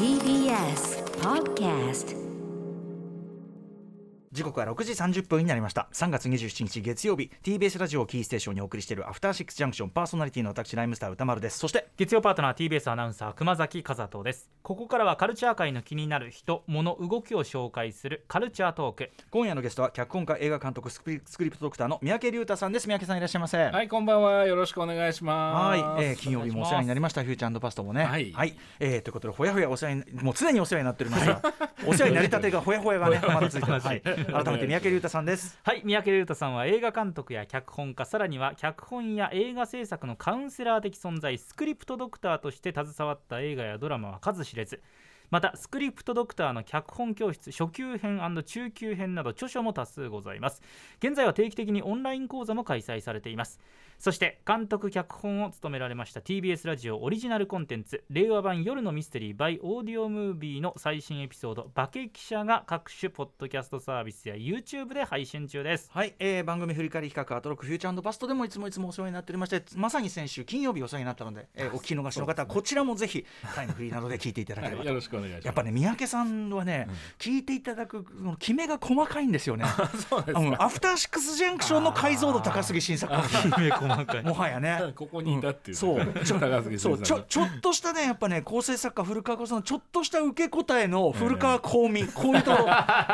[0.00, 2.16] TBS Podcast
[4.40, 5.86] 時刻は6時30分になりました。
[5.92, 11.58] 3月27日月曜日 TBS ラジオをキーステーションにお送りしているアフターシックスジャンクションパーソナリティの私ライムスター歌丸です。
[11.58, 14.48] そして月曜パートナー TBS アナウンサー熊崎和人です。
[14.62, 19.10] ここからはカルチャー界の気になる人物動きを紹介するカルチャートーク。
[19.30, 22.88] 今夜のゲストは脚本家映画監督スクリプトドクターの三宅龍太さんです。
[22.88, 23.58] 三宅さんいらっしゃいませ。
[23.58, 24.46] はい、こんばんは。
[24.46, 25.80] よろしくお願いします。
[25.82, 28.04] はい、えー金曜日もお世話になりましたフューチャーパストもね。
[28.04, 28.32] はい。
[28.78, 31.42] えーということでほやほやお世話にもう常にお世話になっておりますが
[31.86, 34.02] お世話になりたてがほやほやがね まだついてます、はい、
[34.32, 35.58] 改めて三宅龍太さんです。
[35.62, 44.82] はい三宅龍太さんは映画監督や脚本家さらには脚本や映画制作のカウンセラー的存在スクリプトドクターとして携わった映画やドラマは数知れず。
[45.30, 50.60] またスクリプトドクターの脚本教室初級編中級編など著書も多数ございます。
[50.98, 53.60] 現在は定期的にオンライン講座も開催されています。
[54.00, 65.90] そして監督脚本を務められました TBS ラジオオリジナルコンテンツ令和版夜のミステリー by オーディオムービーの最新エピソード「化け記者」が各種ポッドキャストサービスや YouTube で配信中です。
[65.92, 74.88] はい、えー、番組振り返り企画アトロックフューチャーパストでもいつもいつもお世話になっておりましてまさに先週金曜日お世話になったので、えー、お聞き逃しの方はこちらもぜひタイムフリーなどで聞いていただければと。
[74.88, 75.44] よろしくお願いします。
[75.44, 79.66] やっぱね三宅さんはね、聞いていただくこの決めが細かいんですよね。
[80.08, 81.90] そうですうんアフターシックスジャンクションの。
[81.92, 84.92] 解像度高杉新作きめ細かいもはやね。
[84.96, 86.98] ここにいたっていう、そうちょ高杉そう。
[86.98, 92.64] ちょちょっとしたねやっぱね構成作家古川さんのちょっとした受け答えの古川香美、こういうところ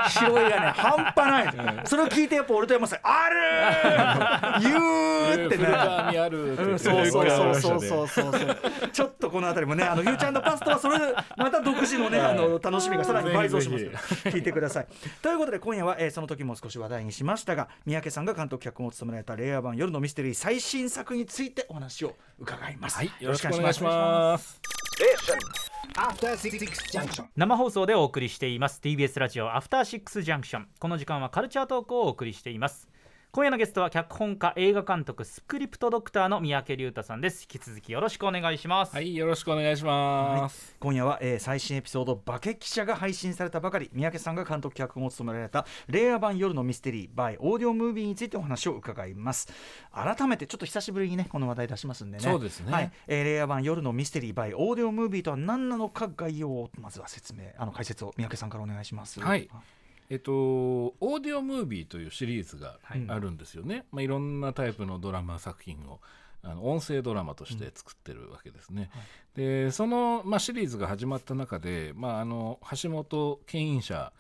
[0.09, 6.79] 拾いがね 半端ない、それを聞いてやっぱ俺と山さんあるー言うって古ね。
[6.79, 7.77] そうそうそうそう。
[7.77, 7.81] う。
[7.81, 8.57] そうそうそう
[8.93, 14.87] ちょっとこのあたりもねあのフューチャーパストはそれでまた独自のねあの楽しみがさらに倍増しますぜから聞いてください。
[15.23, 22.97] ということで今夜は、えーその時も少し話題にしましたが三宅さんが監督脚本を務められた令和版夜のミステリー最新作についてお話を伺います。
[22.97, 24.61] はい、よろしくお願いします。
[27.37, 28.81] 生放送でお送りしています。
[28.83, 32.89] TBS ラジオアフターシックスジャンクションこの時間はカルチャートークをお送りしています
[33.37, 37.43] 今夜のゲストは脚本家映画監督スクリプトドクターの三宅龍太さんです。
[37.43, 40.75] 引き続きよろしくお願いします、はい、よろしくお願いします。
[40.81, 43.91] 今夜は、えー最新エピソード「化け記者」が配信されたばかり。
[43.93, 49.53] 三宅さんが監督脚本を務められた令和版夜のミステリー by オーディオムービーについてお話を伺います。
[49.93, 52.25] 改めてちょっと久しぶりにねこの話題出しますんでね。
[52.25, 52.73] そうですね。
[52.73, 52.93] はい。
[53.07, 59.21] えー令和版夜のミステリー by オーディオムービーとは何なのか概要をまずは説明あの解説を三宅さんからお願いします。
[59.21, 59.47] はい
[60.09, 63.87] えっと、オーディオムービーというシリーズがはいあるんですよね。
[63.91, 66.01] まあ、いろんなタイプのドラマ作品を
[66.43, 68.91] あの音声ドラマとして作ってるわけですね。
[69.35, 74.13] でその、まあ、シリーズが始まった中で、まあ、あの橋本牽引者、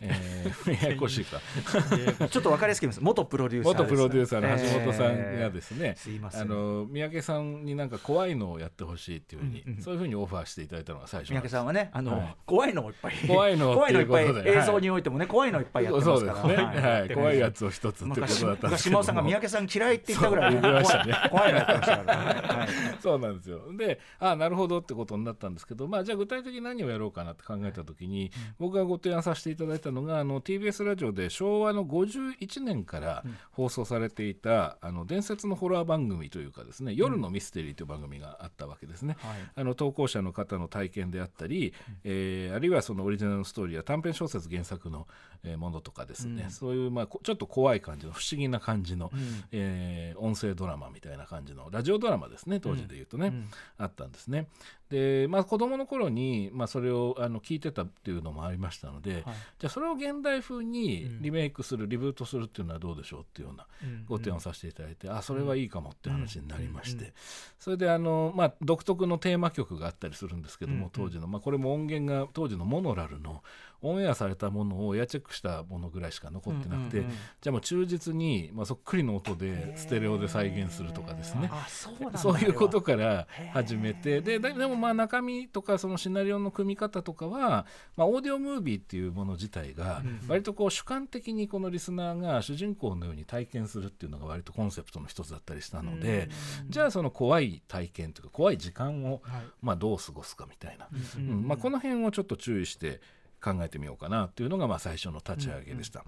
[0.00, 1.40] えー ややこしいか。
[2.28, 3.00] ちょっと分かりやすく言います。
[3.00, 5.96] 元プロデューサー元プロデューサーの橋本さんえーがですね、
[6.32, 12.36] あの三宅さんになんか怖いのをやってほしいっていうふうに、うんうんそういうふうにオファーしていただいたのが最初三宅さんはねあの、はい。
[12.46, 16.36] 怖いのをいっぱい怖いの怖いのいっぱい映像においてもね怖いのいっぱいやってますから。
[16.36, 17.10] そうですね、はい。
[17.10, 20.84] 怖いやつつを一つってこ昔とだったんです昔島けど尾さんが三宅さん嫌いって言ったぐらい怖い
[21.30, 22.68] 怖いのやってましたからね、はい。
[23.00, 23.60] そうなんですよ。
[23.76, 39.16] でああなるほどってことになったんですけど、まあ、じゃあ具体的に何をやろうかなって考えた時に、僕がご提案させていただいたのがあの TBS ラジオで昭和の51年から放送されていた、あの伝説のホラー番組というかですね「夜のミステリー」という番組があったわけですね。
[39.20, 39.36] はい。
[39.54, 41.72] あの投稿者の方の体験であったり、
[42.04, 45.06] えーあるいはそのオリジナルのストーリーや短編小説原作の、
[45.42, 49.10] えーものとかですね、そういう、まあ、こちょっと怖い感じの不思議な感じの、
[49.52, 53.32] えー音声ドラマみたいな感じのラジオドラマですね当時で言うとね、
[53.78, 54.48] あったんですね。
[54.94, 59.24] で、まあ、子供の頃に、まあ、それをあの聞いてたっていうのもありましたので、
[59.58, 63.66] じゃあそれを現代風にリメイクする、リブートするっていうのはどうでしょうっていうような
[64.06, 67.12] ご提案をさせていただいて、あそれはいいかもっていう話になりまして、
[67.58, 73.42] それであの、まあ、独特のテーマ曲があったりするんですけども、当時の、まあ、これも音源が当時のモノラルの
[73.84, 77.04] オンエアされたものをエアチェックしたものぐらいしか残ってなくて、
[77.40, 81.50] じゃあもう忠実に、まあ、そっくりの音でステレオで再現するとかですね。
[81.52, 81.66] あ
[82.16, 87.66] そういうことから始めてでででもまあ中身とかそのシナリオの組み方とかは、
[87.96, 96.28] まあ、オーディオムービーっていうもの自体が割とこう主観的にこのリスナーが主人公のように体験するっていうのが割とコンセプトの一つだったりしたので
[96.68, 99.22] じゃあその怖い体験というか怖い時間を
[99.60, 101.46] まあどう過ごすかみたいな、うん。
[101.46, 103.00] まあ、この辺をちょっと注意して
[103.44, 106.04] 考えてみようかなっていうのがまあ最初の立ち上げでした。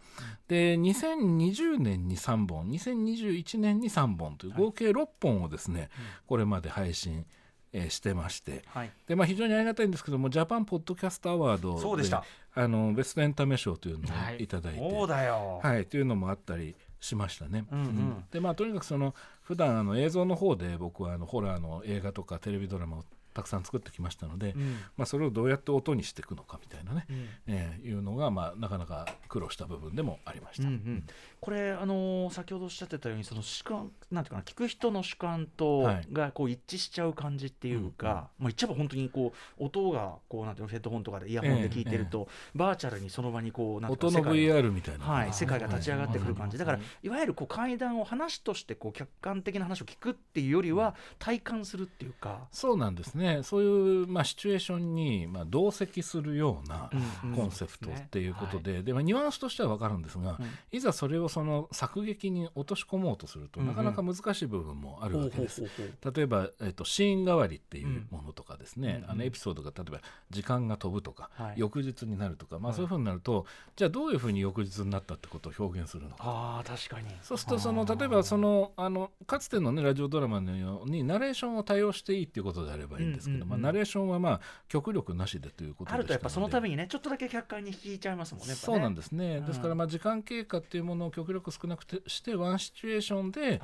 [0.49, 5.91] で2020年に3本2021年に3本という合計6本をですね、
[6.27, 7.27] これまで配信、
[7.73, 8.91] えーしてまして、はい。
[9.07, 12.25] でまあ、非常にありがたいんですけどもジャパンポッドキャストアワードそうでした。
[12.55, 14.45] あのベストエンタメ賞というのをはい。
[14.45, 17.67] いただいて、そうだよ、はい、というのもあったりしましたね。
[17.71, 17.79] うん。
[17.81, 18.25] うん。
[18.31, 23.05] でまあとにかくその普段あの映像の方で僕はあのホラーの映画とかテレビドラマを
[23.37, 24.79] たくさん作ってきましたので、うん。
[24.97, 27.29] まあ、それをどうやって音にしていくのかみたいなね、うん。
[27.47, 30.67] えーいうのが、まあ、なかなか苦労した部分でもありました。
[30.67, 31.07] うんうん。
[31.41, 36.07] これ、あのー先ほどおっしゃってたようにその主観なんていうかな聞く人の主観とはい。
[36.13, 52.47] がこう一致しちゃう感じっていうか、まあ、言っちゃえば本当にこう音がこうなんていうのヘッドホンとかでイヤホンで聞いてると、バーチャルにその場にこうなんていう音のか世界が VR みたいな、はい、世界が立ち上がってくる感じだからうんいわゆるこう階段を話としてこう客観的な話を聞くっていうよりは体感するっていうか。
[52.51, 56.91] そうなんですねそういう、まあ、シチュエーションに、まあ、同席するような
[57.25, 57.37] うんうん。
[57.37, 60.47] コンセプトっていうことで,、でまあ、ニュアンスとしては分かるんですが、うん。
[60.71, 63.77] いざそれをその作劇に落とし込もうとすると、うんうん。
[63.77, 65.61] なかなか難しい部分もあるわけです。
[65.61, 70.01] ほうほうほう例えば、えっとシーン代わりっていうものとかですね、うんあのエピソードが例えば
[70.31, 71.55] 時間が飛ぶとか、はい。
[71.57, 72.77] 翌日になるとか、まあ、はい。
[72.77, 73.47] そういうふうになると、
[73.77, 76.17] じゃあどういうふうに翌日になったってことを表現するのか。
[76.25, 77.15] あー確かに。
[77.23, 88.55] そうするとその例えばそのあのかつての、ね、ラジオドラマのようにナレーションを多用していいっていうことであればいいんですけど、まあ、ナレーションはまあ極力なしでということであるとやっぱそのためめにねちょっとだけ客観に引いちゃいますもんねね。
[88.55, 89.47] そうなんですね、うん。
[89.47, 93.61] ですからまあ時間経過っていうものを極力少なくてしてワンシチュエーションで、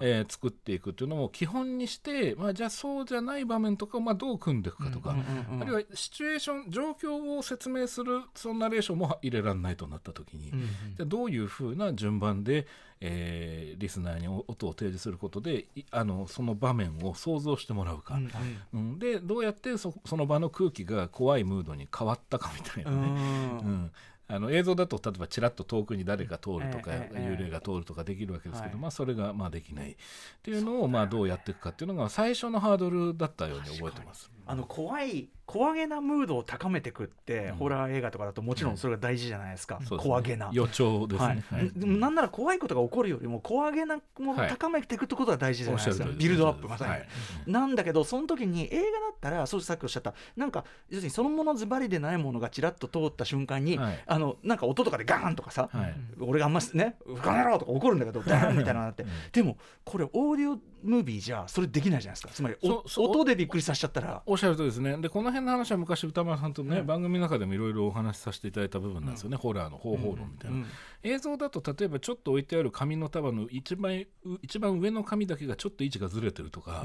[0.00, 5.14] えー作っていくっていうのを基本にして、まあ、じゃあそうじゃない場面とかをまあどう組んでいくかとか、
[5.60, 10.66] あるいはシチュエーション状況を説明するそのナレーションも入れられないとなった時に、うんうん。
[10.66, 12.66] じゃあどういうふうな順番で、
[13.00, 18.30] えーリスナーに音を提示することでいあのその場面を想像してもらうか、うん。
[18.72, 18.98] うん。
[18.98, 23.00] でどうやってそその場の空気が怖いムードに変わったかみたいなうん。
[23.02, 23.92] ね、うん。
[24.28, 28.82] あの映像だと例えばちらっと遠くに誰が通るとか、幽霊が通るとかできるわけですけど、はい。
[28.82, 29.92] まあ、それがまあできない。
[29.92, 29.96] っ
[30.42, 34.30] ていうのをまあどうやっていくかっていうのが最初のハードルだったように覚えてます。
[34.46, 37.54] あの怖い怖げなムードを高めていくって、うん。
[37.56, 39.98] ホラー映画とかだともちろんそれが大事じゃないですか、そうですね。
[39.98, 40.50] 怖げな。
[40.52, 41.36] 予兆ですはい。
[41.36, 41.44] ね。
[41.50, 41.70] はい。
[41.74, 44.48] でもなんなら怖いことが起こるよりも怖げなものをはい。
[44.48, 46.86] 高めていくってことが大事じゃないですか、おっしゃる通りビルドアップまさ。
[46.86, 47.08] に、はい。
[47.46, 54.02] なんだけどその時に映画だったらそうさっきおっしゃったなんか要するにそのものズバリでないものがちらっと通った瞬間に、はい。
[54.06, 55.94] あのなんか音とかでガーンとかさ、はい。
[56.20, 59.08] 俺があんまね「ふかめろ!」とか怒るんだけどダーンみたいなのって、うん。
[59.32, 62.32] でもこれオーディオムービーじゃそれできないじゃないですか。
[62.32, 64.22] つまり音でびっくりさせちゃったら。
[64.26, 64.96] おっしゃるとりですね。
[64.98, 66.86] でこの辺の話は昔歌丸さんとね、うん。
[66.86, 70.66] 番組の中でもいろいろお話しさせていただいた部分なんですよね、ホラーの方法論みたいな、うん
[71.02, 74.06] 映像だと例えばちょっと置いてある紙の束の一番う
[74.42, 76.84] 一番上の紙だけがちょっと位置がずれてるとか、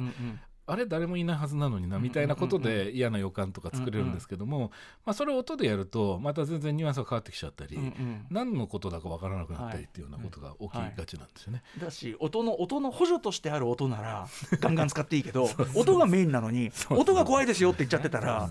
[0.68, 4.72] あれ誰もいないはずなのになみたいなことで嫌な予感とか作れるんですけども、
[5.06, 8.26] まあ、それを音でやるとまた全然ニュアンスが変わってきちゃったり、うんうん。
[8.30, 11.64] 何のことだかわからなくなったりっていうようなことが起きがちなんですよね。
[11.80, 14.28] だし音の音の補助としてある音なら
[14.62, 18.50] ガンガン使っていいけど音がメインなのに音が怖いですよって言っちゃってたら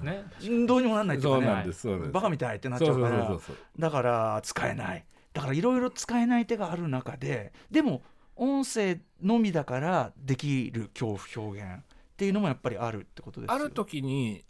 [0.67, 3.39] どうにもなんないっていうかねそうなんですそうバカみたいってなっちゃうから
[3.79, 5.05] だから使えない。
[5.33, 8.03] だからいろいろ使えない手がある中ででも
[8.35, 11.85] 音声のみだからできる恐怖表現
[12.21, 13.55] っていうのもやっぱりあるってことですよ。
[13.55, 14.45] ある時に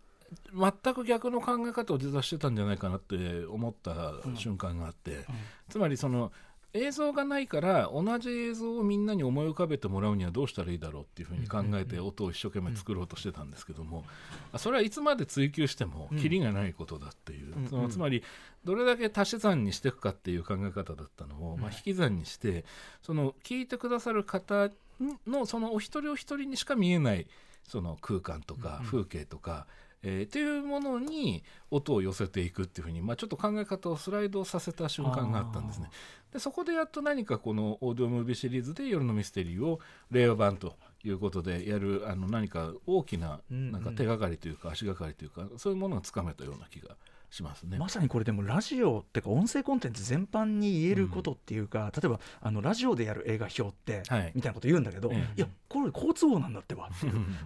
[0.53, 5.25] 全く逆の考え方を実はしてたんじゃないかなって思った瞬間があって、
[5.69, 6.33] つまりその
[6.73, 14.05] 映像がないから同じ映像をみんなに思い浮かべてもらうにはどうしたらいいだろうっていうふうに考えて音を一生懸命作ろうとしてたんですけども、
[14.57, 18.25] それはいつまで追求してもキリがないことだっていう、うんそのつまり
[18.65, 22.65] どれだけ足し算にしていくかっていう考え方だったのを、まあ、引き算にして
[23.01, 24.71] その聞いてくださる方
[25.27, 27.27] のそのお一人お一人にしか見えない
[27.65, 29.67] その空間とか風景とか、
[30.03, 35.91] えーっていうものに音を寄せていくっていうふうに、まあ、ちょっと考え方をスライドさせた瞬間があったんですね。
[36.33, 46.97] でそこでやっと何かこのオーディオムービーシリーズで「夜のミステリー」を令和版ということでやるあの何か大きななんか手がかりというか足がかりというかそういうものがつかめたような気が
[47.31, 47.79] しますね。
[47.79, 54.33] まさにこれでもラジオってか音声コンテンツ全般に言えることっていうか、例えばあのラジオでやる映画表って、はい。
[54.35, 56.91] みたいなこと言うんだけど、ええいやこれ交通法なんだってば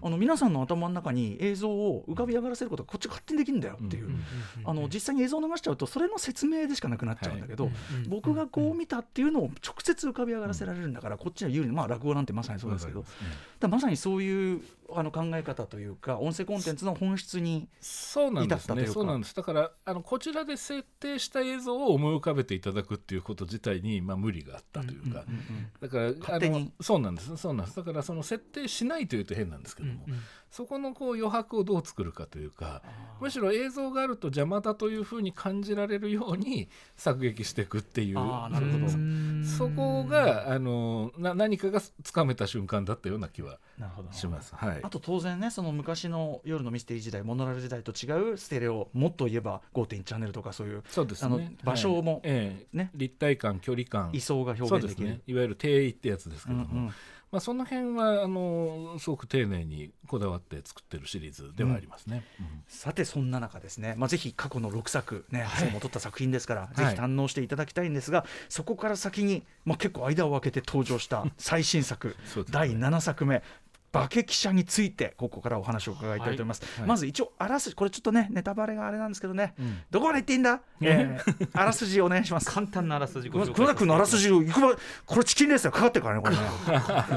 [0.02, 4.24] あの皆さんの頭の中に映像を浮かび上がらせることがこっち勝手にできるんだよっていう、うん
[4.64, 7.70] あの実際に映像を流しちゃうとそれの説明でしかなくなっちゃうんだけど、
[8.08, 13.06] 僕がこう見たっていうのを直接浮かび上がらせられるんだからこっちは有利にまあ落語なんてまさにそうですけど、ね
[13.60, 14.62] だまさにそういう
[14.92, 18.64] あの考え方というか音声コンテンツの本質にそうなんですね。
[18.64, 19.34] 至ったというかそうなんです。
[19.34, 25.24] だからあのこちらで設定した映像を思い浮かべていただくっていうこと自体にまあ無理があったというか、
[25.80, 27.36] だからあのそうなんです。
[27.36, 27.76] そうなんです。
[27.76, 30.06] だからその設定しないというと変なんですけども、
[30.54, 32.80] そこのこう余白をどう作るかというか、
[33.20, 38.18] むしろ映像があると邪魔だというふうに感じられるように作劇していくっていう。
[38.20, 38.86] あーなるほど。
[39.44, 43.58] そこがあのな何かがつかめた瞬間だったような気は
[44.12, 44.54] します。
[44.54, 44.80] はい。
[44.84, 44.90] あ。
[44.90, 51.34] と当然ねその昔の夜のミステリー時代モノラル時代と違うステレオもっと言えば5.1チャンネルとかそういうそうですね。
[51.34, 52.76] あの場所もはいええ。
[52.76, 52.90] ね。
[52.94, 54.10] 立体感距離感。
[54.12, 55.20] 位相がそうで表現ですきるね。
[55.26, 56.92] いわゆる定位ってやつですけども、うんうん
[57.34, 62.22] まあ、その辺はあのすごく丁寧にこだわって作ってるシリーズではありますね。
[62.38, 62.62] うん。
[62.68, 65.66] さてそんな中ですね、まあ、ぜひ過去の6作ねはい。
[65.66, 66.76] 賞も取った作品ですから、い。
[66.76, 72.44] ぜひ堪能していただきたいんですがそこから先に、まあ、結構間を空けて登場した最新作、 ね。
[72.52, 73.42] 第7作目
[74.00, 76.88] 化け記者についてここからお話を伺いたいと思います、はい。
[76.88, 79.78] まず一応あらすじこれちょっとねネタバレがあれなんですけどね、ん。
[79.90, 82.50] どこまで言っていいんだ、えーあらすじお願いします。
[82.50, 83.54] 簡単なあらすじご紹介。
[83.54, 84.74] 黒田君のあらすじをいくば
[85.06, 86.36] これチキンレースがかかってるからねこれ。
[86.36, 86.42] ね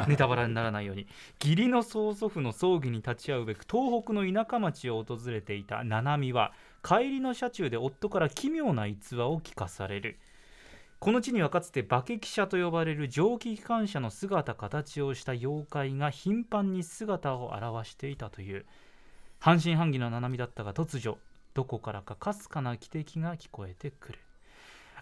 [0.07, 1.07] ネタバラにならないように。
[1.43, 6.53] 義理の曽祖父の葬儀に立ち会うべく東北の田舎町を訪れていた七海は
[6.83, 10.19] 帰りの車中で夫から奇妙な逸話を聞かされる
[10.99, 18.65] この地にはかつて化け記者と呼ばれる蒸気機関車の姿形をした妖怪が頻繁に姿を現していたという
[19.39, 21.19] 半信半疑の七海だったが突如
[21.53, 24.19] どこからかかすかな汽笛が聞こえてくる。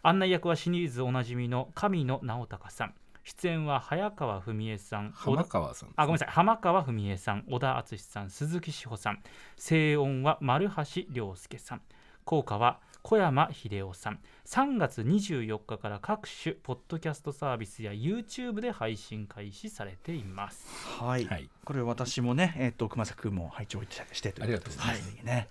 [0.04, 2.94] 案内役はシリーズおなじみの神野直隆さん。
[3.24, 5.12] 出演は早川文江さん。
[5.12, 6.28] 浜川さんあごめんなさい。
[6.30, 7.44] 浜川文江さん。
[7.50, 8.30] 小田敦さん。
[8.30, 9.24] 鈴木志保さん。
[9.58, 11.82] 声音は丸橋亮介さん。
[12.24, 14.20] 効果は小山秀夫さん。
[14.48, 20.66] 3月24日から各種ポッドキャストサービスや YouTube で配信開始されています。
[21.00, 21.48] はい、はい。
[21.64, 23.82] これ私もね、えっと熊崎君も拝聴
[24.12, 25.16] してということありがとうございます。
[25.18, 25.48] はいね、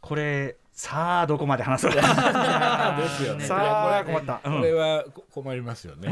[0.00, 1.90] これさあどこまで話そう。
[1.90, 3.44] ですよね。
[3.44, 4.56] さあ困った、うん。
[4.58, 6.08] これはこ困りますよね。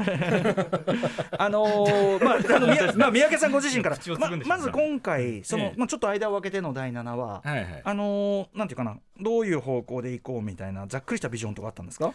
[1.39, 3.97] あのーまああの宮 まあ三宅さんご自身から。
[4.45, 5.79] まず今回その、ええ。
[5.79, 7.83] まあちょっと間を空けての第7話、はいはい。
[7.85, 8.97] あのーなんていうかな。
[9.21, 12.13] どういう方向でいこうみたいなざっくりしたビジョンとかあったんですか？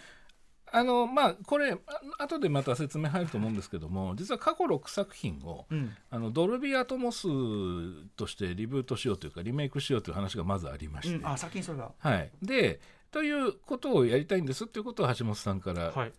[0.74, 1.72] あのまあこれ
[2.18, 5.92] あ後でまた説明入ると思うんですけども実は過去6作品をうん。
[6.10, 7.28] あのドルビーアトモス
[8.16, 12.80] としてリブートしようというかリメイクしようという話がまずありまして、うん、あ先にそれがはい、で
[13.12, 16.14] ということをやりたいんですっていうことを橋本さんから、はい。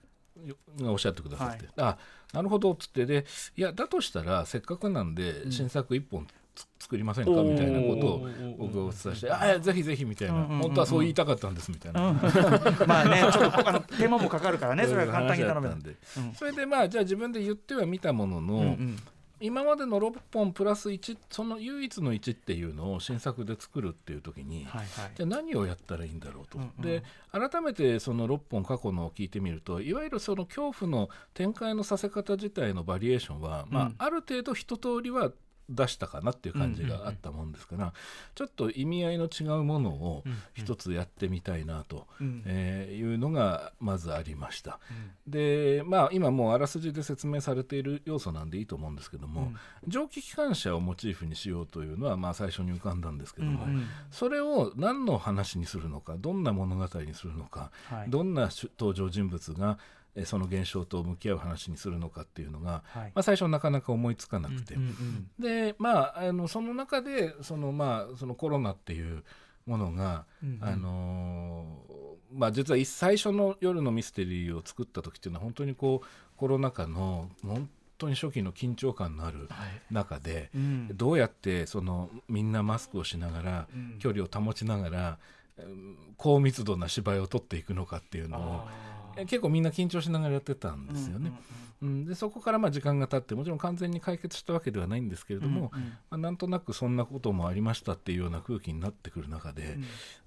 [0.80, 1.98] がおっしゃってくださって、あ
[2.32, 3.04] なるほどっつって。
[3.04, 6.30] でいやだとしたらせっかくなんで新作一本つ
[6.78, 7.30] 作りませんか？
[7.42, 8.28] みたいなことを
[8.58, 10.62] 僕がお伝えして「あぜひぜひ」みたいな、うんうんうんうん。
[10.62, 12.12] 本当はそう言いたかったんですみたいな、
[12.86, 15.80] まあねちょっとあの手間もかかるからねそれは簡単に頼めたん。
[15.80, 16.34] で、うん。
[16.34, 18.96] それでまあじゃあ自分で言ってはみたものの、うんうん。
[19.40, 24.86] 今までの6本プラス1その唯一の1っていうのを新作で作るっていう時に、はいはい。
[25.16, 26.82] じゃあ何をやったらいいんだろうと、うんうん。
[26.82, 33.94] で改めてその6本過去のを聞いてみるといわゆるその恐怖の展開のさせ方自体のバリエーションは、まうん。
[33.98, 35.32] あ、ある程度一通りは
[35.68, 37.92] 出したかなっていう感じがあったもんですから、
[38.34, 44.78] ちょっと意味合いの違うものを一つやってみたいなと、いうのがまずありました。
[45.26, 49.56] でまあ今もうあらすじで説明されている要素なんでいいと思うんですけども、うん。
[49.86, 53.86] 蒸気機関車をモチーフにしようというのはまあ最初に浮かんだんですけども、うんうん。
[54.10, 58.10] それを何の話にするのかどんな物語にするのか、はい。
[58.10, 63.12] どんなし登場人物がえその現象と向き合う話にするのかっていうのが、はい。
[63.14, 69.24] まあ、最初なかなか思いつかなくて、うんうんでまああのその中でそのまあそのコロナっていう
[69.66, 70.68] ものが、うんうん。
[70.68, 72.02] あのー
[72.34, 76.06] まあ実は一最初の夜のミステリーを作った時っていうのは本当にこう
[76.38, 79.48] コロナ禍の本当に初期の緊張感のある
[79.90, 80.88] 中で、うん。
[80.94, 83.98] どうやってそのみんなマスクをしながら、うん。
[83.98, 85.18] 距離を保ちながら、
[85.56, 91.32] うん高密度な芝居を撮っていくのかっていうのをえ結構みんな緊張しながらやってたんですよね。
[91.80, 95.80] うんでそこからまあ時間が経ってもちろん完全に解決したわけではないんですけれども、うん。
[95.80, 99.78] うんまあ、なんとなくそんなこともありましたっていうような空気になってくる中で、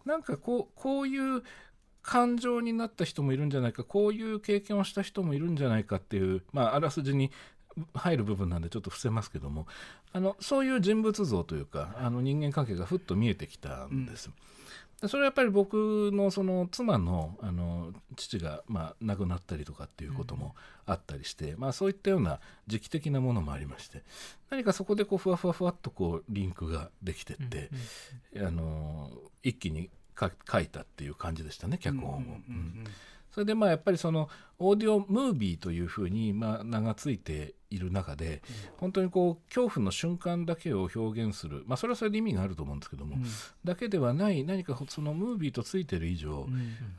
[0.05, 1.43] なんかこうこういう
[2.05, 7.31] 感情になった人もいるんじゃないかこういう経験をした人もいるんじゃないかっていう、まあ、あらすじに
[7.93, 9.67] 入る部分なんでちょっと伏せますけども
[10.13, 14.27] あのそういう人物像というかあの人間関係がふっと見えてきたんです。
[14.27, 14.33] で
[15.07, 24.03] それはやっぱり僕のその妻のあの父がまあ亡くなったりとかっていうこともあったりして、まあ、そういったような時期的なものもありまして
[24.49, 27.69] 何かそこでこうふわふわふわっとこうリンクができてって、
[28.37, 29.11] あの
[29.43, 32.17] 一気にか書いたっていう感じでしたね脚本を。
[32.17, 32.85] うん
[33.31, 38.41] それでまあやっぱりそのオーディオムービーというふうにまあ名がついている中で
[38.77, 41.63] 本当にこう恐怖の瞬間だけを表現する。
[41.67, 43.17] まあそれはそれで意味があると思うんですけども、
[43.63, 46.47] だけではない何かそのムービーとついてる以上、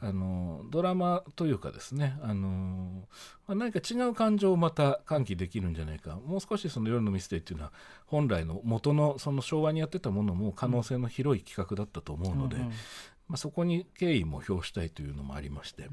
[0.00, 3.08] あのドラマというかですねあの、
[3.46, 6.18] まあ、何か違う感情をまた喚起できるんじゃないか。
[6.26, 7.72] もう少しその夜のミステリーっていうのは
[8.06, 12.72] 本来の元のその昭和にやってたものも可能性の広い企画だったと思うので、うんうん。
[13.28, 15.88] まあ、そこに敬意も表したいというのもありまして、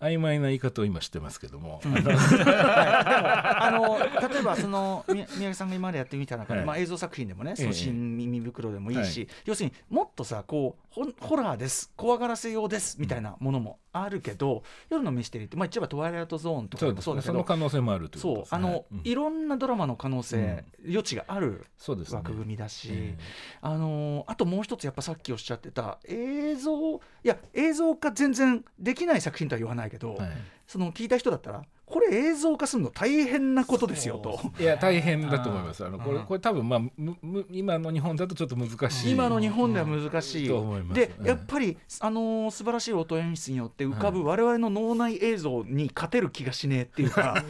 [0.00, 3.98] 曖昧な言い方を今してますけども、 あの
[4.28, 6.66] 例えばそのみ宮城さんが今までやってみた中で、はい。
[6.66, 7.62] まあ、映像作品でもね「ええ。
[7.62, 9.28] その新耳袋」でもいいし、はい。
[9.46, 11.92] 要するにもっとさこうホホラーです。
[11.96, 13.00] 怖がらせようです。
[13.00, 17.02] みたいなものもあるけど夜のミステリーってまあ一応はトワイライトゾーンとかそうですね。
[17.02, 19.00] そのもそうだけど可能性もあるということですそうあの、うん。
[19.04, 22.16] いろんなドラマの可能性、余地があるそうですね。
[22.18, 23.18] 枠組みだし、え
[23.60, 30.30] あのーあともう一つやっぱさっきおっしゃってた映像いや映像化全然できない作品とは言わないけど、えはい。
[30.66, 34.40] その聞いた人だったらこれ映像化するの大変なことですよと。
[34.60, 35.84] いや大変だと思います。
[35.84, 36.26] あのこれうん。
[36.26, 39.12] これ多分まあむむ今の日本だとちょっと難しい。
[39.12, 41.00] 今の日本では難しい、と思います。
[41.00, 41.26] で、うん。
[41.26, 47.44] やっぱり、あのー素晴らしい音演出によって浮かぶ我々の脳内映像に勝てる気がしねえっていうか、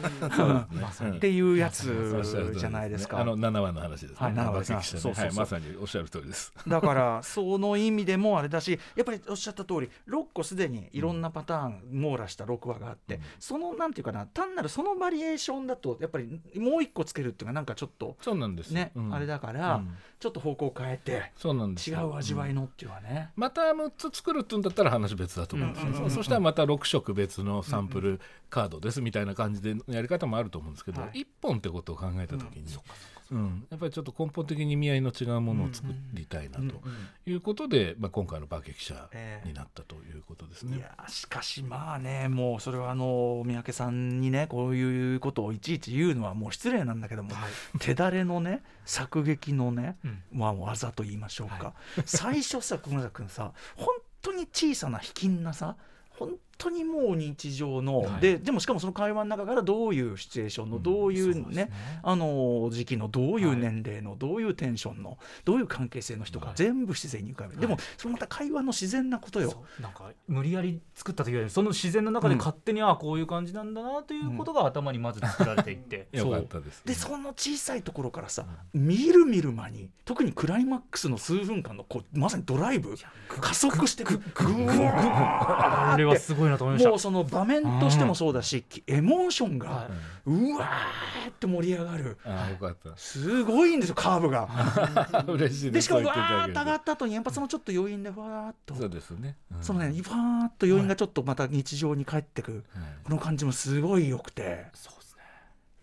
[1.15, 3.19] っていうやつじゃないですか。
[3.19, 4.17] あの7話の話ですね。
[4.19, 6.53] はい7話ですねそうそうはいまさにおっしゃる通りです。
[6.67, 18.71] だからその意味でもあれだしやっぱりおっしゃった通り6個すでにいろんなパターン網羅した6話があって、そのなんていうかな単なるそのバリエーションだとやっぱりもう一個つけるっていうのがなんかちょっとそうなんです。
[18.71, 19.13] ね、うん。
[19.13, 19.97] あれだから、うん。
[20.19, 22.09] ちょっと方向を変えてそうなんです違よ。
[22.09, 28.19] う味わいうんのっていうのはね、また6つ作るって言うんだったら話別だと思うんですよ、うんうんうんうんそそしたらまた6色別のサンプル
[28.49, 31.21] カードですみたいな感じでやり方もあると思うんですけど、はい。
[31.21, 32.79] 1本ってことを考えた時に、うん
[33.69, 36.63] やっぱりちょっと根本的に意味合いの違うものを作りたいなと
[37.25, 39.47] いうことで、まあ、今回の化け記者ええ。
[39.47, 40.79] になったということですいね。
[40.79, 47.31] やしかしまあねもうそれはあの三宅さんにねこういうことをいちいち言うのはもう失礼なんだけども、
[47.79, 50.23] 手だれのね作劇のね、うん。
[50.31, 51.73] まあ技と言いましょうか、
[52.05, 53.87] 最初さ熊崎君さ本
[54.21, 55.75] 当に小さな卑近なさ
[56.09, 58.21] 本当にもう日常の、はい。
[58.21, 61.71] ででもしかもその会話の中からどういうシチュエーションの、どういうね,、そうね。
[62.03, 63.57] あの時期のどういうはい。
[63.57, 66.55] 年齢の、どういうテンションのどういう関係性の人がはい。
[66.55, 69.63] 全部自然に浮かべる、でもそのまた会話の自然なことよ。
[69.79, 82.95] なんか無理やり作ったというよりその自然の中で勝手に、ああこういう感じなんだなということが頭にまず作られていって、 よかったです、でその小さいところからさ、見る見る間に特にクライマックスの数分間のこうまさにドライブ
[83.27, 86.89] 加速してくぐわあれはすごいなと思いました。
[86.89, 89.89] もうその場面としてもそうだし、エモーションが、は
[90.25, 92.17] うわーって盛り上がる。
[92.25, 92.95] ああよかった。
[92.97, 94.47] すごいんですよカーブが。
[95.27, 98.75] 嬉しいでしかもわーっと上がった後にやっぱそのちょっと余韻でわーっと。
[98.75, 99.63] そうですね、うん。
[99.63, 102.83] そのねわーっと余韻がちょっとまた日常に帰ってくはい。
[103.03, 104.67] この感じもすごい良くて。
[104.73, 105.06] そうです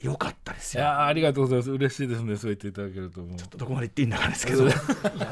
[0.05, 0.85] ね良かったですいよ。
[0.85, 1.71] やーありがとうございます。
[1.71, 2.37] 嬉しいですね。
[2.37, 3.39] そう言っていただけるともう。
[3.57, 4.65] どこまで行っていいんだかですけど。
[4.65, 4.73] いや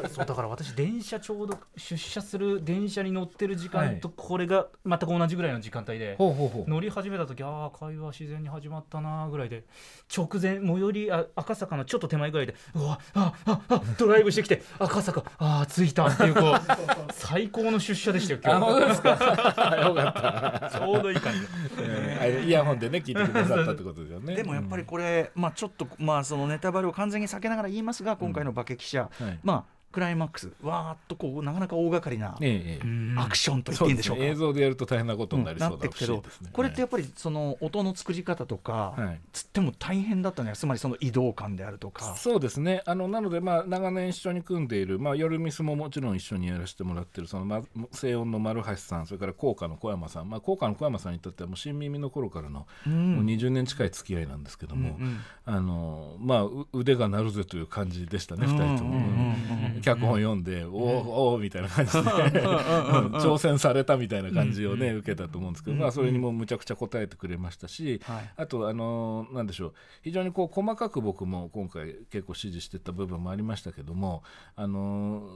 [0.08, 6.70] そう だから私電車ちょうど出社する電車に乗ってる時間とこれが全く同じぐらいの時間帯で、ほうほうほう。
[6.70, 9.64] 乗り始めた時ああ会話自然に始まったなぐらいで
[10.14, 16.54] 直前最寄りあ赤坂のちょっと手前ぐらいでうわあああドライブしてきて赤坂ああ着いたっていうこう
[17.12, 19.11] 最高の出社でしたよ今あ本当ですか？
[19.82, 20.68] よかった。
[20.70, 21.40] 日ちょうどいい感じ
[21.80, 24.35] えーあイヤホンでね聞いてくださったってことですよね。
[24.37, 29.38] でもやっぱりこれ、まあちょっとまあそのネタバレを完全に避けながら言いますが今回の化け記者、はい。
[29.42, 33.14] まあクライマックスわーっとこうなかなか大掛かりなええええ。
[33.16, 34.22] アクションと言ってそいういんでしょうか。
[34.22, 34.33] ですね。
[34.33, 39.20] 映像でやると大変なことになりなそうだけど、これってやっぱりその音の作り方とか、はい。
[39.33, 42.16] つっても大変だったねつまりその移動感であるとか。
[42.16, 42.83] そうですね。
[42.87, 53.16] あのなので、まあ、長年一緒に組んでいる、まあ、夜ミスももちろん一緒にやらせてもらってるその、ま、西音の丸橋さんそれから効果の小山さん、まあ、効果の小山さんにとってはもう新耳の頃からの、うん。
[53.16, 68.31] もう20年近い付き合いなんですけども、うんうんあのまあ、う腕が鳴るぜという感じでしたね、うん2人とも、脚本読んで、おーおーみたいな感じで、挑戦されたみたいな感じをね、受けたと思うんですけど、まあ、それにもむちゃくちゃ答えてくれましたし、はい。
[68.37, 69.75] あと、あのなんでしょう。
[70.03, 74.23] 非常にこう細かく僕も今回結構指示してた部分もありましたけども、
[74.57, 75.29] あの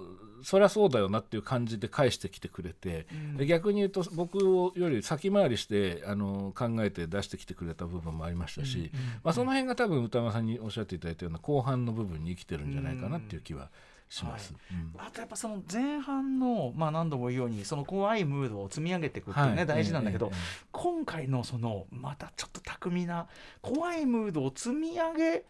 [0.43, 3.07] そりゃそうだよなっていう感じで返してきてくれて、
[3.37, 8.91] で逆に言うと僕より先回りして、あの考えて出してきてくれた部分もありましたし、
[9.25, 13.71] まあ、その辺が多分歌間さんにおっしゃっていただいたような後半の部分に生きてるんじゃないかなっていう気は
[14.09, 14.55] します。
[14.71, 14.93] うん。
[14.99, 19.67] あとやっぱその前半の、まあ、何度も言うようにその怖いムードを積み上げていくっていうね、はい。
[19.67, 23.27] 大事なんだけど、えええ今回のそのまたちょっと巧みな
[23.63, 25.45] 怖いムードを積み上げ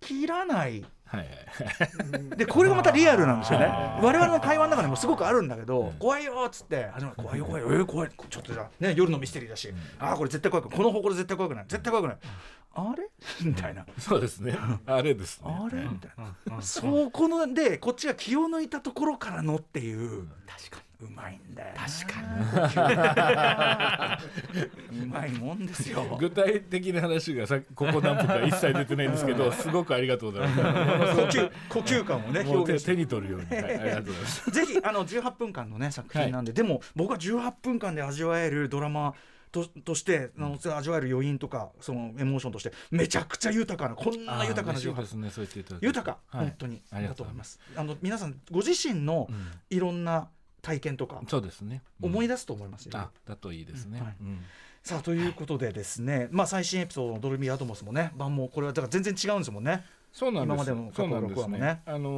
[0.00, 3.66] きらないはいはいでこれがまたリアルなんですよね。
[4.02, 7.68] 我々の会話の中でもすごくあるんだけどうん「怖いよ」っつって始まる「怖いよ怖いよ。
[7.72, 8.10] えー怖い。
[8.28, 9.72] ちょっとじゃあね夜のミステリーだし。
[9.98, 11.64] ああこれ絶対怖くこの方向で絶対怖くない。
[11.68, 12.16] 絶対怖くない。
[12.74, 13.08] あれ？
[13.42, 13.86] みたいな。
[13.98, 14.58] そうですね。
[14.84, 15.46] あれですね。
[15.48, 15.82] あれ？
[15.82, 16.56] みたいな。
[16.56, 16.62] うん。
[16.62, 20.26] そこのでこっちが気を抜いたところからのっていう。
[20.46, 22.26] 確かうまいんだよ確かに。
[25.04, 26.16] うまいもんですよ。
[26.18, 31.16] 具体的な話がさここ何分か一切出てないんですけど、すごくありがとうございます。
[31.20, 32.92] 呼吸呼吸感をね表現して。
[32.92, 34.50] 手に取るように、 はい、ありがとうございます。
[34.50, 39.14] ぜひあの18分間のね作品なんで、でも僕は18分間で味わえるドラマ
[39.52, 45.30] ととしてあの味わえる余韻とかそのエモーションとしてめちゃくちゃ豊かなこんな豊かなあー嬉しい18ですね。
[45.30, 45.86] そう言っていただいて。
[45.86, 46.46] 豊か、はい。
[46.46, 46.82] 本当に。
[46.90, 47.60] ありがだと思いまとうございます。
[47.76, 49.36] あの皆さんご自身のうん。
[49.70, 50.28] いろんな
[50.66, 52.10] 体験とかそうですね、うん。
[52.10, 54.16] 思い出すと思いますよ、あだといいですね、うんはい。
[54.20, 54.40] うん。
[54.82, 59.84] さあということでですね、まあ最新エピソードのドルビーアトモスもね版もこれはだから全然違うんですもんね。
[60.12, 60.54] そうなんです。
[60.54, 61.60] 今までの過去そうなんです録話もね。
[61.60, 61.82] ね。
[61.86, 62.10] あの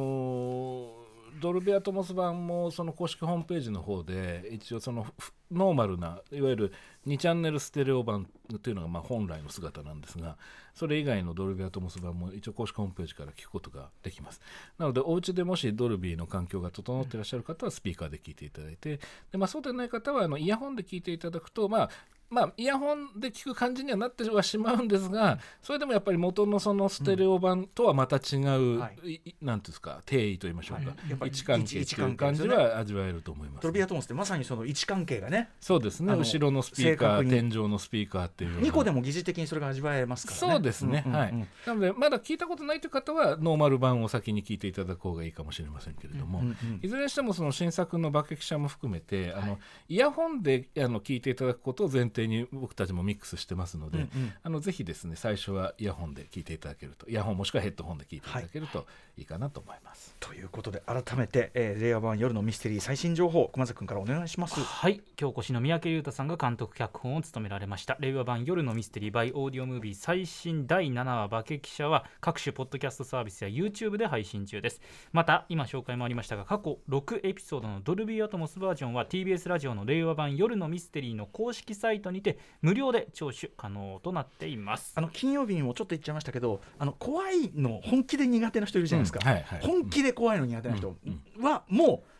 [0.95, 0.99] ー
[1.39, 6.73] ドルビアトモス版もその公式ホームページの方で一応そのふノーマルないわゆる
[7.09, 8.27] 2チャンネルステレオ版
[8.61, 10.37] というのがまあ本来の姿なんですが
[10.75, 14.39] それ以外のドルビアトモス版も一応公式ホームページから聞くことができます。
[14.77, 18.99] なのでお家でもしドルビーの環境が整っていらっしゃる方はスピーカーで聞いていただいて
[19.31, 21.89] で、まあ、そうでない方はあのイヤホンで聞いていただくとまあ
[22.29, 29.21] まあ、イヤホンで聞く感じにはなってはしまうんですが、それでもやっぱり元のそのステレオ版とはまた違う、はい。
[29.25, 33.63] いなんていうんですか、定位と言いましょうか、やっぱり位置関係という感じは味わえると思います。
[33.63, 38.67] ドルビーアトモスってまさにその位置関係がねそうですね、後ろのスピーカー、正確に天井のスピーカーっていうような。
[38.67, 40.53] 2個でも疑似的にそれが味わえますからね。
[40.53, 41.21] そうですね、うんうんうん。
[41.21, 41.47] はい。
[41.65, 54.33] なので、まだ聞いたことないという方は、ノーマル版を先に聞いていただく方がいいかもしれませんけれども、うんうんいずれにしてもその新作の「化け記者」も含めて、あのイヤホンであの聞いていただくことを前提に僕たちもミックスしてますので、うんうん。
[54.41, 58.85] あのぜひですね最初はイヤホンで聞いていただけるとイヤホンもしくはヘッドホンで聞いていただけると
[59.17, 60.15] いいかなと思います。
[60.19, 64.59] ということで改めて、えー、令和版夜のミステリー最新情報熊崎君からお願いします。
[64.59, 65.01] はい。
[65.19, 67.97] 今日お越しの三宅裕太さんが監督脚本を務められました。
[67.99, 74.79] 令和版夜のミステリー by オーディオムービー最新第7話化け記者は各種ポッドキャストサービスや YouTube で配信中です。
[75.11, 84.93] また今紹介もありましたが過去6エピソードのドルビーアトモスバージョンは TBS ラジオの令和版夜のミステリーの公式サイトにて無料で聴取可能となっています。
[84.95, 89.29] あの金曜日にもちょっと言っちゃいましたけどあの怖いの本気で苦手な人いるじゃないですか、うん。
[89.33, 89.59] はいはい。
[89.59, 91.43] 本気で怖いの苦手な人うん。
[91.43, 92.18] はもう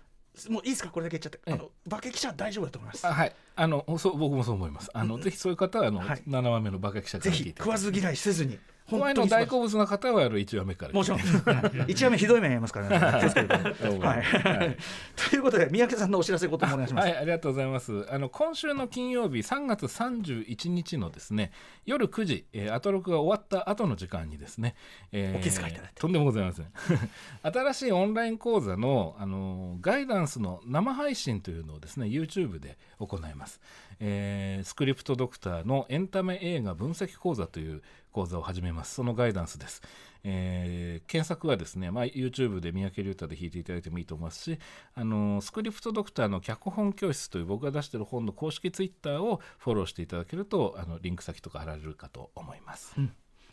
[0.49, 0.89] もういいですか？
[0.89, 1.39] これだけ言っちゃって。
[1.47, 1.53] ええ。
[1.53, 3.07] あの化け記者は大丈夫だと思います。
[3.07, 3.35] あはい。
[3.55, 4.89] あのそう僕もそう思います。
[4.93, 6.23] あの、ぜひそういう方はあの、はい。
[6.27, 7.49] 7話目のバカ記者かぜら聞いて。
[7.49, 10.93] いただいてひ食わず嫌いせずに怖いの本当に大好物な方はあの1話目から。
[10.93, 11.19] もちろん。
[11.87, 12.97] 一話目ひどい目ありますからね。
[12.97, 14.21] はい。
[14.21, 14.77] はい。
[15.29, 18.05] ということで三宅さんのお知らせこともお願いします、はい、ありがとうございます。
[18.09, 21.51] あの今週の金曜日3月31日のですね
[21.85, 24.75] 夜9時、えー、アトロクが終わった後の時間にですね、
[25.11, 26.01] えお気遣いいただいて。
[26.01, 26.71] とんでもございません。
[27.43, 33.59] 新しいオンライン講座のあのガイダンスの生配信というのをですね YouTube で行います。
[33.99, 37.81] えースクリプトドクターのエンタメ映画分析講座という
[38.11, 38.95] 講座を始めます。
[38.95, 39.81] そのガイダンスです。
[40.23, 44.59] えー検索はですね、まあ、YouTube で三宅龍太で弾いていただいてもいいと思いますし、
[44.93, 52.93] あのスクリプトドクターの脚本教室という僕が出してる本の公式 Twitter をフォローしていただけるとあのリンク先とか貼られるかと思います。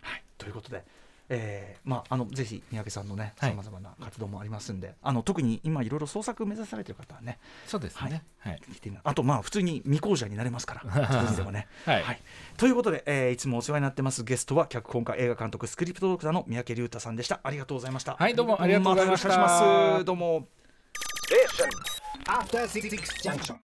[0.01, 0.85] はい、ということで、
[1.29, 3.51] えーまあ、あのぜひ三宅さんのねはい。
[3.51, 8.23] さまざまな活動もありますんで、あの特に今いろいろ創作目指されてる方はねそうですね。
[8.39, 8.61] はい。
[8.81, 8.99] 聞い。
[9.03, 11.67] あとまあ普通に未講者になれますから でもね。
[11.85, 12.21] はい。
[12.57, 17.41] ということで、えーいつもお世話になってますゲストは脚本家映画監督スクリプトドクターの三宅龍太さんでした。
[17.43, 19.29] ありがとうございましたはいどうもありがとうございました。
[19.29, 20.05] たよろしくお願いします。
[20.05, 20.49] どうも。
[22.27, 22.91] After Six
[23.23, 23.57] Junction.